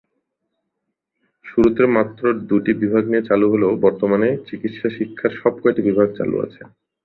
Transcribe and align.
শুরুতে 1.45 1.83
মাত্র 1.95 2.21
দুটি 2.49 2.71
বিভাগ 2.81 3.03
নিয়ে 3.11 3.27
চালু 3.29 3.45
হলেও 3.53 3.71
বর্তমানে 3.85 4.27
চিকিৎসা 4.47 4.87
শিক্ষার 4.97 5.31
সবকয়টি 5.41 5.81
বিভাগ 5.89 6.07
চালু 6.17 6.35
আছে। 6.45 6.61